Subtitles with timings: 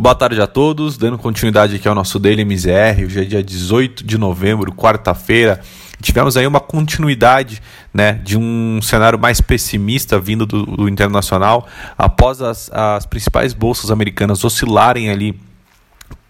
[0.00, 4.02] Boa tarde a todos, dando continuidade aqui ao nosso Daily MZR, hoje é dia 18
[4.02, 5.60] de novembro, quarta-feira.
[6.00, 7.60] Tivemos aí uma continuidade
[7.92, 11.68] né, de um cenário mais pessimista vindo do, do internacional,
[11.98, 15.38] após as, as principais bolsas americanas oscilarem ali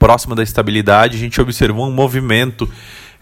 [0.01, 2.69] próxima da estabilidade, a gente observou um movimento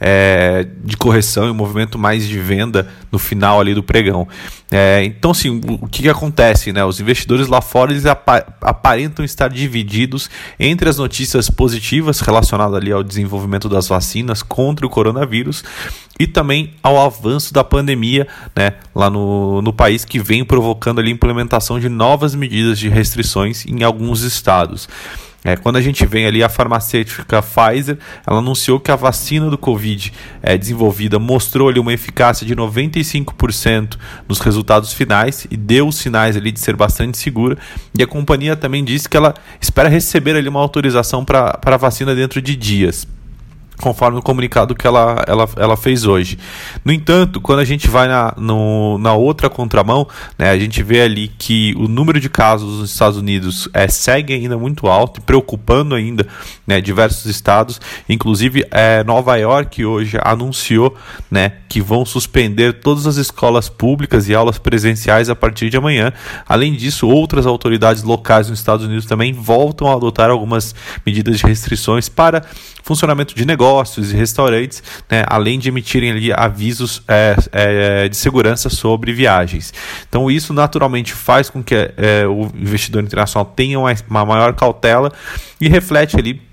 [0.00, 4.28] é, de correção e um movimento mais de venda no final ali do pregão.
[4.70, 6.72] É, então, assim, o, que, que, acontece?
[6.72, 6.84] Né?
[6.84, 10.28] Os investidores lá fora eles aparentam estar divididos
[10.60, 15.64] entre as notícias positivas relacionadas ali ao desenvolvimento das vacinas contra o coronavírus
[16.20, 21.08] e também ao avanço da pandemia né, lá no, no país que vem provocando ali
[21.08, 24.88] a implementação de novas medidas de restrições em alguns estados.
[25.44, 29.56] É, quando a gente vem ali, a farmacêutica Pfizer, ela anunciou que a vacina do
[29.56, 33.96] Covid é, desenvolvida mostrou ali uma eficácia de 95%
[34.28, 37.56] nos resultados finais e deu sinais ali de ser bastante segura.
[37.96, 42.14] E a companhia também disse que ela espera receber ali uma autorização para a vacina
[42.14, 43.06] dentro de dias
[43.80, 46.38] conforme o comunicado que ela, ela, ela fez hoje.
[46.84, 51.02] No entanto, quando a gente vai na, no, na outra contramão, né, a gente vê
[51.02, 55.94] ali que o número de casos nos Estados Unidos é, segue ainda muito alto, preocupando
[55.94, 56.26] ainda
[56.66, 60.96] né, diversos estados, inclusive é, Nova York hoje anunciou
[61.30, 66.12] né, que vão suspender todas as escolas públicas e aulas presenciais a partir de amanhã.
[66.48, 70.74] Além disso, outras autoridades locais nos Estados Unidos também voltam a adotar algumas
[71.06, 72.42] medidas de restrições para
[72.82, 73.67] funcionamento de negócios
[74.12, 79.72] e restaurantes, né, além de emitirem ali avisos é, é, de segurança sobre viagens.
[80.08, 85.12] Então isso naturalmente faz com que é, o investidor internacional tenha uma, uma maior cautela
[85.60, 86.48] e reflete ali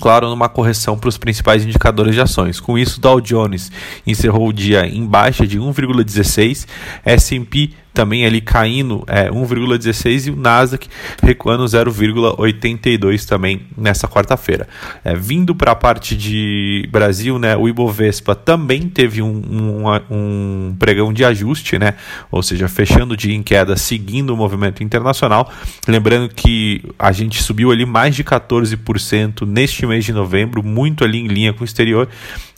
[0.00, 2.60] claro, numa correção para os principais indicadores de ações.
[2.60, 3.72] Com isso, Dow Jones
[4.06, 6.66] encerrou o dia em baixa de 1,16,
[7.04, 10.86] S&P também ali caindo é, 1,16 e o Nasdaq
[11.22, 14.68] recuando 0,82 também nessa quarta-feira.
[15.02, 20.76] É, vindo para a parte de Brasil, né, o Ibovespa também teve um, um, um,
[20.78, 21.94] pregão de ajuste, né,
[22.30, 25.50] ou seja, fechando o dia em queda, seguindo o movimento internacional.
[25.88, 31.18] Lembrando que a gente subiu ali mais de 14% neste mês de novembro, muito ali
[31.18, 32.06] em linha com o exterior.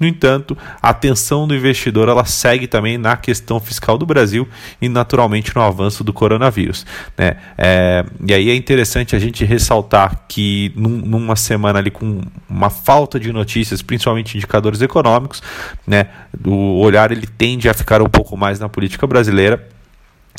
[0.00, 4.48] No entanto, a atenção do investidor ela segue também na questão fiscal do Brasil
[4.82, 6.86] e naturalmente principalmente no avanço do coronavírus.
[7.16, 7.36] Né?
[7.56, 12.70] É, e aí é interessante a gente ressaltar que num, numa semana ali com uma
[12.70, 15.42] falta de notícias, principalmente indicadores econômicos,
[15.86, 16.06] né,
[16.44, 19.68] o olhar ele tende a ficar um pouco mais na política brasileira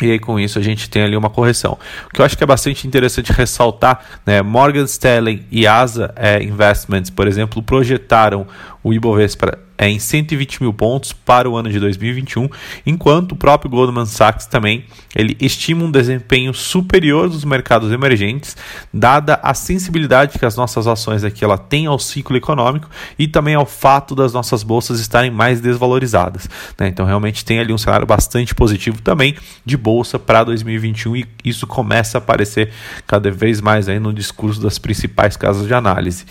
[0.02, 1.78] e aí, com isso, a gente tem ali uma correção.
[2.08, 4.42] O que eu acho que é bastante interessante ressaltar, né?
[4.42, 8.48] Morgan Stanley e Asa é, Investments, por exemplo, projetaram
[8.82, 12.50] o Ibovespa em 120 mil pontos para o ano de 2021,
[12.86, 14.86] enquanto o próprio Goldman Sachs também
[15.16, 18.58] ele estima um desempenho superior dos mercados emergentes,
[18.94, 23.56] dada a sensibilidade que as nossas ações aqui ela tem ao ciclo econômico e também
[23.56, 26.50] ao fato das nossas bolsas estarem mais desvalorizadas.
[26.78, 26.90] Né?
[26.90, 29.36] Então realmente tem ali um cenário bastante positivo também
[29.66, 32.72] de bolsa para 2021 e isso começa a aparecer
[33.08, 36.26] cada vez mais aí no discurso das principais casas de análise.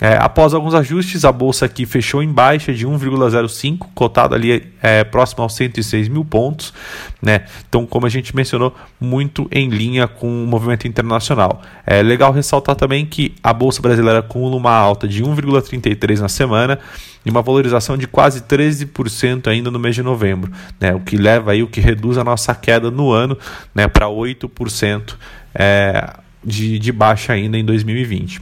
[0.00, 5.04] É, após alguns ajustes, a bolsa aqui fechou em baixa de 1,05, cotado ali é,
[5.04, 6.72] próximo aos 106 mil pontos.
[7.20, 7.44] Né?
[7.68, 11.62] Então, como a gente mencionou, muito em linha com o movimento internacional.
[11.86, 16.78] É legal ressaltar também que a bolsa brasileira acumula uma alta de 1,33 na semana
[17.24, 20.50] e uma valorização de quase 13% ainda no mês de novembro,
[20.80, 20.94] né?
[20.94, 23.38] o que leva aí, o que reduz a nossa queda no ano
[23.74, 25.14] né, para 8%
[25.54, 26.14] é,
[26.44, 28.40] de, de baixa ainda em 2020.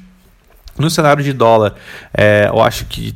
[0.78, 1.74] No cenário de dólar,
[2.14, 3.14] é, eu acho que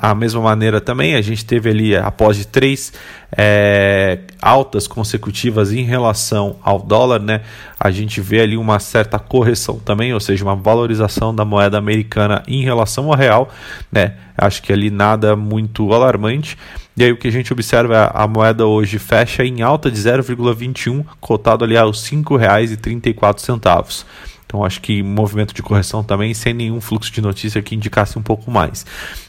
[0.00, 2.92] a mesma maneira também, a gente teve ali, após de três
[3.36, 7.40] é, altas consecutivas em relação ao dólar, né,
[7.78, 12.42] a gente vê ali uma certa correção também, ou seja, uma valorização da moeda americana
[12.46, 13.52] em relação ao real,
[13.90, 16.56] né, acho que ali nada muito alarmante.
[16.96, 19.98] E aí o que a gente observa é a moeda hoje fecha em alta de
[19.98, 24.04] 0,21, cotado ali aos R$ 5,34.
[24.48, 28.22] Então acho que movimento de correção também, sem nenhum fluxo de notícia que indicasse um
[28.22, 28.86] pouco mais.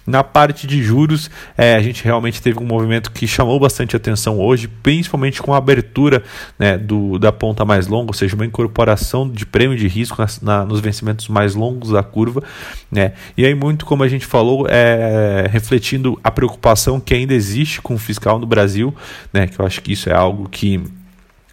[0.07, 4.39] Na parte de juros, é, a gente realmente teve um movimento que chamou bastante atenção
[4.39, 6.23] hoje, principalmente com a abertura
[6.57, 10.63] né, do, da ponta mais longa, ou seja, uma incorporação de prêmio de risco na,
[10.63, 12.41] nos vencimentos mais longos da curva.
[12.89, 13.11] Né?
[13.37, 17.93] E aí, muito como a gente falou, é, refletindo a preocupação que ainda existe com
[17.93, 18.95] o fiscal no Brasil,
[19.33, 20.81] né, que eu acho que isso é algo que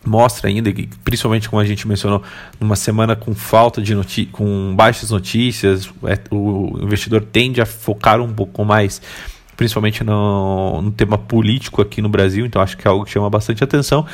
[0.08, 2.22] mostra ainda que, principalmente como a gente mencionou,
[2.60, 8.20] numa semana com falta de notícias, com baixas notícias, é, o investidor tende a focar
[8.20, 9.00] um pouco mais,
[9.56, 13.28] principalmente no, no tema político aqui no Brasil, então acho que é algo que chama
[13.30, 14.06] bastante atenção.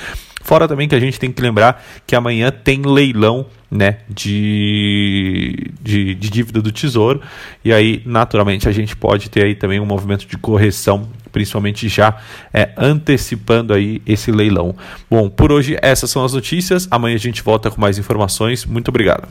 [0.43, 6.15] Fora também que a gente tem que lembrar que amanhã tem leilão né, de de,
[6.15, 7.21] de dívida do Tesouro,
[7.65, 12.17] e aí, naturalmente, a gente pode ter aí também um movimento de correção principalmente já
[12.53, 14.77] é, antecipando aí esse leilão.
[15.11, 16.87] Bom, por hoje essas são as notícias.
[16.91, 18.65] Amanhã a gente volta com mais informações.
[18.65, 19.27] Muito obrigado.